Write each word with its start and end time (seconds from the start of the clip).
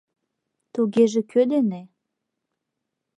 —Тугеже 0.73 1.21
кӧ 1.31 1.41
дене? 1.51 1.81